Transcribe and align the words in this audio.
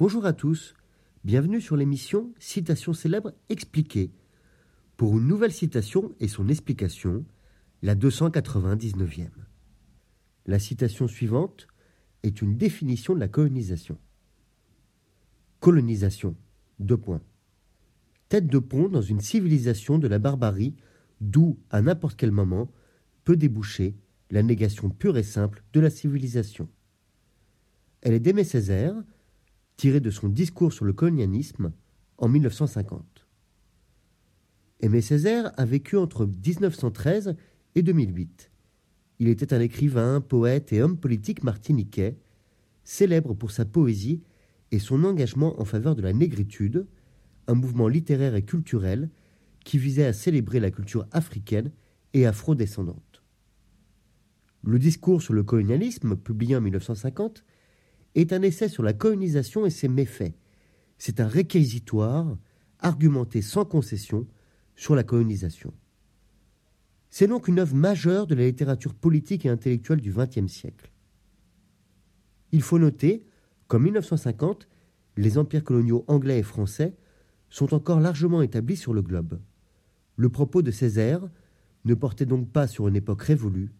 Bonjour 0.00 0.24
à 0.24 0.32
tous, 0.32 0.72
bienvenue 1.24 1.60
sur 1.60 1.76
l'émission 1.76 2.32
Citation 2.38 2.94
célèbre 2.94 3.34
expliquée. 3.50 4.10
Pour 4.96 5.18
une 5.18 5.26
nouvelle 5.26 5.52
citation 5.52 6.14
et 6.20 6.26
son 6.26 6.48
explication, 6.48 7.26
la 7.82 7.94
299e. 7.94 9.28
La 10.46 10.58
citation 10.58 11.06
suivante 11.06 11.66
est 12.22 12.40
une 12.40 12.56
définition 12.56 13.14
de 13.14 13.20
la 13.20 13.28
colonisation. 13.28 13.98
Colonisation. 15.58 16.34
Deux 16.78 16.96
points. 16.96 17.20
Tête 18.30 18.46
de 18.46 18.58
pont 18.58 18.88
dans 18.88 19.02
une 19.02 19.20
civilisation 19.20 19.98
de 19.98 20.08
la 20.08 20.18
barbarie, 20.18 20.76
d'où, 21.20 21.58
à 21.68 21.82
n'importe 21.82 22.16
quel 22.16 22.30
moment, 22.30 22.72
peut 23.24 23.36
déboucher 23.36 23.98
la 24.30 24.42
négation 24.42 24.88
pure 24.88 25.18
et 25.18 25.22
simple 25.22 25.62
de 25.74 25.80
la 25.80 25.90
civilisation. 25.90 26.70
Elle 28.00 28.14
est 28.14 28.20
d'Aimé 28.20 28.44
Césaire, 28.44 28.94
tirée 29.80 30.00
de 30.00 30.10
son 30.10 30.28
discours 30.28 30.74
sur 30.74 30.84
le 30.84 30.92
colonialisme 30.92 31.72
en 32.18 32.28
1950. 32.28 33.26
Aimé 34.80 35.00
Césaire 35.00 35.52
a 35.56 35.64
vécu 35.64 35.96
entre 35.96 36.26
1913 36.26 37.34
et 37.76 37.82
2008. 37.82 38.50
Il 39.20 39.28
était 39.28 39.54
un 39.54 39.60
écrivain, 39.60 40.20
poète 40.20 40.74
et 40.74 40.82
homme 40.82 40.98
politique 40.98 41.42
martiniquais, 41.42 42.18
célèbre 42.84 43.32
pour 43.32 43.52
sa 43.52 43.64
poésie 43.64 44.22
et 44.70 44.78
son 44.78 45.02
engagement 45.02 45.58
en 45.58 45.64
faveur 45.64 45.94
de 45.94 46.02
la 46.02 46.12
négritude, 46.12 46.86
un 47.46 47.54
mouvement 47.54 47.88
littéraire 47.88 48.34
et 48.34 48.42
culturel 48.42 49.08
qui 49.64 49.78
visait 49.78 50.04
à 50.04 50.12
célébrer 50.12 50.60
la 50.60 50.70
culture 50.70 51.06
africaine 51.10 51.72
et 52.12 52.26
afro-descendante. 52.26 53.22
Le 54.62 54.78
discours 54.78 55.22
sur 55.22 55.32
le 55.32 55.42
colonialisme, 55.42 56.16
publié 56.16 56.54
en 56.54 56.60
1950, 56.60 57.44
est 58.14 58.32
un 58.32 58.42
essai 58.42 58.68
sur 58.68 58.82
la 58.82 58.92
colonisation 58.92 59.66
et 59.66 59.70
ses 59.70 59.88
méfaits. 59.88 60.34
C'est 60.98 61.20
un 61.20 61.26
réquisitoire 61.26 62.36
argumenté 62.78 63.42
sans 63.42 63.64
concession 63.64 64.26
sur 64.76 64.94
la 64.94 65.04
colonisation. 65.04 65.72
C'est 67.10 67.26
donc 67.26 67.48
une 67.48 67.58
œuvre 67.58 67.74
majeure 67.74 68.26
de 68.26 68.34
la 68.34 68.46
littérature 68.46 68.94
politique 68.94 69.44
et 69.44 69.48
intellectuelle 69.48 70.00
du 70.00 70.12
XXe 70.12 70.46
siècle. 70.46 70.92
Il 72.52 72.62
faut 72.62 72.78
noter 72.78 73.26
qu'en 73.68 73.78
1950, 73.78 74.68
les 75.16 75.38
empires 75.38 75.64
coloniaux 75.64 76.04
anglais 76.08 76.38
et 76.38 76.42
français 76.42 76.96
sont 77.48 77.74
encore 77.74 78.00
largement 78.00 78.42
établis 78.42 78.76
sur 78.76 78.94
le 78.94 79.02
globe. 79.02 79.40
Le 80.16 80.28
propos 80.28 80.62
de 80.62 80.70
Césaire 80.70 81.28
ne 81.84 81.94
portait 81.94 82.26
donc 82.26 82.48
pas 82.50 82.66
sur 82.66 82.88
une 82.88 82.96
époque 82.96 83.22
révolue, 83.22 83.72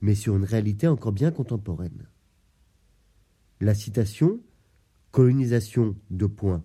mais 0.00 0.14
sur 0.14 0.36
une 0.36 0.44
réalité 0.44 0.88
encore 0.88 1.12
bien 1.12 1.30
contemporaine. 1.30 2.06
La 3.62 3.74
citation 3.74 4.40
Colonisation 5.10 5.94
de 6.08 6.24
points, 6.24 6.64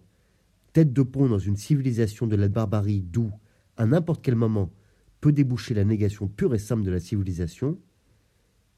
tête 0.71 0.93
de 0.93 1.01
pont 1.01 1.27
dans 1.27 1.39
une 1.39 1.57
civilisation 1.57 2.25
de 2.25 2.37
la 2.37 2.47
barbarie 2.47 3.01
d'où, 3.01 3.33
à 3.75 3.85
n'importe 3.85 4.23
quel 4.23 4.35
moment, 4.35 4.71
peut 5.19 5.33
déboucher 5.33 5.73
la 5.73 5.83
négation 5.83 6.29
pure 6.29 6.55
et 6.55 6.57
simple 6.57 6.83
de 6.83 6.91
la 6.91 7.01
civilisation, 7.01 7.77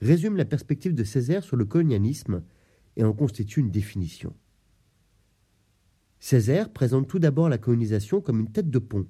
résume 0.01 0.35
la 0.35 0.45
perspective 0.45 0.95
de 0.95 1.03
Césaire 1.03 1.43
sur 1.43 1.57
le 1.57 1.65
colonialisme 1.65 2.41
et 2.95 3.03
en 3.03 3.13
constitue 3.13 3.59
une 3.59 3.69
définition. 3.69 4.33
Césaire 6.19 6.73
présente 6.73 7.07
tout 7.07 7.19
d'abord 7.19 7.49
la 7.49 7.59
colonisation 7.59 8.19
comme 8.19 8.39
une 8.39 8.51
tête 8.51 8.71
de 8.71 8.79
pont, 8.79 9.05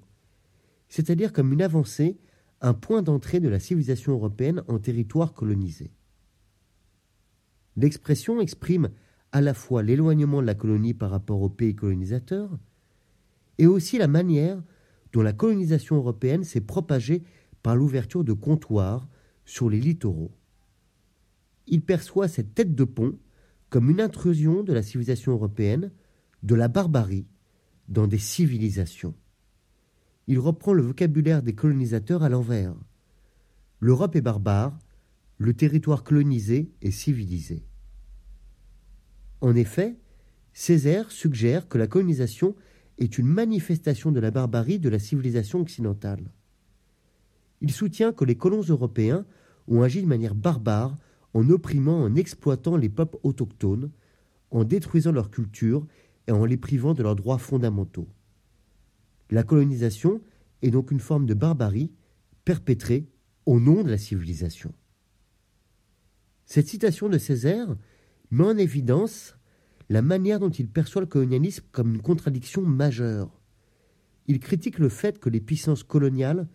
c'est-à-dire 0.89 1.31
comme 1.31 1.53
une 1.53 1.61
avancée, 1.61 2.17
un 2.59 2.73
point 2.73 3.03
d'entrée 3.03 3.39
de 3.39 3.47
la 3.47 3.61
civilisation 3.61 4.11
européenne 4.11 4.64
en 4.67 4.80
territoire 4.80 5.33
colonisé. 5.33 5.94
L'expression 7.78 8.42
exprime 8.42 8.89
à 9.31 9.39
la 9.39 9.53
fois 9.53 9.83
l'éloignement 9.83 10.42
de 10.42 10.47
la 10.47 10.56
colonie 10.56 10.95
par 10.95 11.11
rapport 11.11 11.42
aux 11.42 11.50
pays 11.50 11.75
colonisateurs 11.75 12.58
et 13.59 13.67
aussi 13.67 13.97
la 13.97 14.08
manière 14.08 14.61
dont 15.14 15.22
la 15.22 15.33
colonisation 15.33 15.95
européenne 15.95 16.44
s'est 16.44 16.61
propagée 16.61 17.23
par 17.61 17.75
l'ouverture 17.75 18.23
de 18.23 18.33
comptoirs 18.33 19.08
sur 19.45 19.70
les 19.70 19.80
littoraux. 19.80 20.32
Il 21.67 21.82
perçoit 21.82 22.27
cette 22.27 22.55
tête 22.55 22.76
de 22.76 22.83
pont 22.83 23.17
comme 23.70 23.89
une 23.89 24.02
intrusion 24.02 24.64
de 24.64 24.73
la 24.73 24.82
civilisation 24.82 25.33
européenne, 25.33 25.92
de 26.43 26.55
la 26.55 26.70
barbarie, 26.70 27.27
dans 27.89 28.08
des 28.08 28.17
civilisations. 28.17 29.14
Il 30.27 30.39
reprend 30.39 30.73
le 30.73 30.82
vocabulaire 30.83 31.43
des 31.43 31.54
colonisateurs 31.54 32.23
à 32.23 32.30
l'envers. 32.30 32.76
L'Europe 33.80 34.16
est 34.16 34.21
barbare, 34.21 34.77
le 35.37 35.53
territoire 35.53 36.03
colonisé 36.03 36.71
est 36.81 36.92
civilisé. 36.92 37.64
En 39.42 39.55
effet, 39.55 39.98
Césaire 40.53 41.11
suggère 41.11 41.67
que 41.67 41.77
la 41.77 41.86
colonisation 41.86 42.55
est 42.98 43.20
une 43.20 43.27
manifestation 43.27 44.11
de 44.11 44.20
la 44.20 44.31
barbarie 44.31 44.80
de 44.80 44.89
la 44.89 44.98
civilisation 44.98 45.61
occidentale. 45.61 46.31
Il 47.61 47.71
soutient 47.71 48.11
que 48.11 48.25
les 48.25 48.36
colons 48.36 48.64
européens 48.64 49.25
ont 49.67 49.83
agi 49.83 50.02
de 50.02 50.08
manière 50.08 50.33
barbare 50.33 50.98
en 51.36 51.48
opprimant, 51.49 52.02
en 52.02 52.15
exploitant 52.15 52.75
les 52.75 52.89
peuples 52.89 53.19
autochtones, 53.21 53.92
en 54.49 54.64
détruisant 54.64 55.11
leur 55.11 55.30
culture 55.30 55.86
et 56.25 56.31
en 56.31 56.45
les 56.45 56.58
privant 56.58 56.95
de 56.95 57.04
leurs 57.04 57.15
droits 57.15 57.37
fondamentaux. 57.37 58.08
La 59.30 59.43
colonisation 59.43 60.21
est 60.64 60.71
donc 60.71 60.89
une 60.89 60.99
forme 60.99 61.27
de 61.27 61.36
barbarie 61.36 61.92
perpétrée 62.45 63.08
au 63.45 63.59
nom 63.59 63.83
de 63.83 63.89
la 63.92 63.98
civilisation. 63.98 64.73
Cette 66.47 66.69
citation 66.69 67.09
de 67.09 67.17
Césaire 67.17 67.75
met 68.31 68.45
en 68.45 68.58
évidence 68.58 69.35
la 69.89 70.02
manière 70.02 70.39
dont 70.39 70.49
il 70.49 70.69
perçoit 70.69 71.02
le 71.02 71.08
colonialisme 71.08 71.65
comme 71.73 71.93
une 71.93 72.02
contradiction 72.02 72.61
majeure. 72.61 73.41
Il 74.27 74.39
critique 74.39 74.80
le 74.80 74.87
fait 74.87 75.19
que 75.19 75.30
les 75.30 75.41
puissances 75.41 75.83
coloniales 75.83 76.47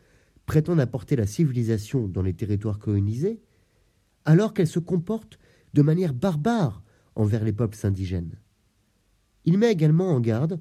prétendent 0.46 0.80
apporter 0.80 1.14
la 1.14 1.26
civilisation 1.26 2.08
dans 2.08 2.22
les 2.22 2.32
territoires 2.32 2.78
colonisés, 2.78 3.42
alors 4.24 4.54
qu'elles 4.54 4.66
se 4.66 4.78
comportent 4.78 5.38
de 5.74 5.82
manière 5.82 6.14
barbare 6.14 6.82
envers 7.14 7.44
les 7.44 7.52
peuples 7.52 7.86
indigènes. 7.86 8.38
Il 9.44 9.58
met 9.58 9.72
également 9.72 10.08
en 10.08 10.20
garde 10.20 10.58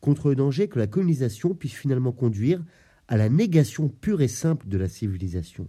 contre 0.00 0.28
le 0.28 0.36
danger 0.36 0.68
que 0.68 0.78
la 0.78 0.86
colonisation 0.86 1.54
puisse 1.54 1.72
finalement 1.72 2.12
conduire 2.12 2.62
à 3.08 3.16
la 3.16 3.30
négation 3.30 3.88
pure 3.88 4.20
et 4.20 4.28
simple 4.28 4.68
de 4.68 4.76
la 4.76 4.88
civilisation. 4.88 5.68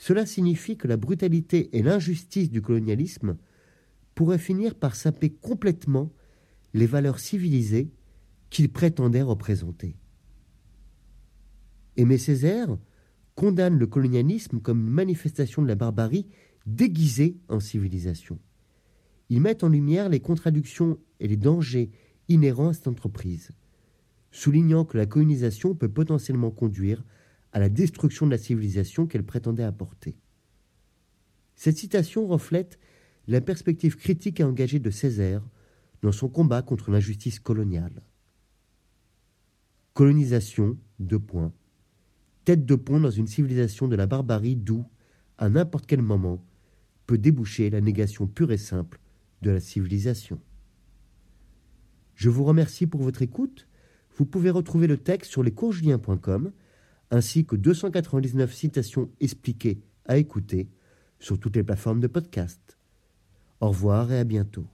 Cela 0.00 0.24
signifie 0.24 0.78
que 0.78 0.88
la 0.88 0.96
brutalité 0.96 1.76
et 1.76 1.82
l'injustice 1.82 2.50
du 2.50 2.62
colonialisme 2.62 3.36
pourrait 4.14 4.38
finir 4.38 4.74
par 4.74 4.96
saper 4.96 5.28
complètement 5.28 6.10
les 6.72 6.86
valeurs 6.86 7.18
civilisées 7.18 7.92
qu'il 8.48 8.72
prétendait 8.72 9.20
représenter. 9.20 9.98
Aimé 11.98 12.16
Césaire 12.16 12.78
condamne 13.34 13.78
le 13.78 13.86
colonialisme 13.86 14.60
comme 14.60 14.80
une 14.80 14.90
manifestation 14.90 15.60
de 15.60 15.68
la 15.68 15.74
barbarie 15.74 16.26
déguisée 16.64 17.36
en 17.50 17.60
civilisation. 17.60 18.38
Il 19.28 19.42
met 19.42 19.62
en 19.62 19.68
lumière 19.68 20.08
les 20.08 20.20
contradictions 20.20 20.98
et 21.20 21.28
les 21.28 21.36
dangers 21.36 21.90
inhérents 22.28 22.70
à 22.70 22.72
cette 22.72 22.88
entreprise, 22.88 23.50
soulignant 24.30 24.86
que 24.86 24.96
la 24.96 25.04
colonisation 25.04 25.74
peut 25.74 25.90
potentiellement 25.90 26.50
conduire 26.50 27.04
à 27.52 27.58
la 27.58 27.68
destruction 27.68 28.26
de 28.26 28.30
la 28.30 28.38
civilisation 28.38 29.06
qu'elle 29.06 29.24
prétendait 29.24 29.64
apporter. 29.64 30.16
Cette 31.56 31.78
citation 31.78 32.26
reflète 32.26 32.78
la 33.26 33.40
perspective 33.40 33.96
critique 33.96 34.40
et 34.40 34.44
engagée 34.44 34.78
de 34.78 34.90
Césaire 34.90 35.42
dans 36.02 36.12
son 36.12 36.28
combat 36.28 36.62
contre 36.62 36.90
l'injustice 36.90 37.38
coloniale. 37.38 38.02
Colonisation, 39.94 40.78
deux 40.98 41.18
points. 41.18 41.52
Tête 42.44 42.64
de 42.64 42.74
pont 42.74 43.00
dans 43.00 43.10
une 43.10 43.26
civilisation 43.26 43.88
de 43.88 43.96
la 43.96 44.06
barbarie 44.06 44.56
d'où, 44.56 44.86
à 45.36 45.48
n'importe 45.48 45.86
quel 45.86 46.00
moment, 46.00 46.42
peut 47.06 47.18
déboucher 47.18 47.70
la 47.70 47.80
négation 47.80 48.26
pure 48.26 48.52
et 48.52 48.56
simple 48.56 49.00
de 49.42 49.50
la 49.50 49.60
civilisation. 49.60 50.40
Je 52.14 52.30
vous 52.30 52.44
remercie 52.44 52.86
pour 52.86 53.02
votre 53.02 53.22
écoute. 53.22 53.66
Vous 54.16 54.26
pouvez 54.26 54.50
retrouver 54.50 54.86
le 54.86 54.96
texte 54.96 55.30
sur 55.30 55.42
lescoursjulien.com 55.42 56.52
ainsi 57.10 57.44
que 57.44 57.56
299 57.56 58.52
citations 58.52 59.10
expliquées 59.20 59.80
à 60.06 60.16
écouter 60.16 60.68
sur 61.18 61.38
toutes 61.38 61.56
les 61.56 61.62
plateformes 61.62 62.00
de 62.00 62.06
podcast. 62.06 62.78
Au 63.60 63.68
revoir 63.68 64.10
et 64.12 64.18
à 64.18 64.24
bientôt. 64.24 64.66